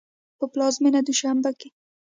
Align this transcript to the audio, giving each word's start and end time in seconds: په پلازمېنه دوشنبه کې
په 0.37 0.45
پلازمېنه 0.53 0.99
دوشنبه 1.07 1.51
کې 1.59 1.69